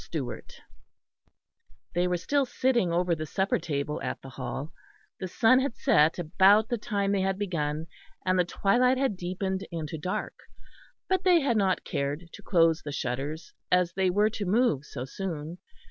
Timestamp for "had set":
5.59-6.17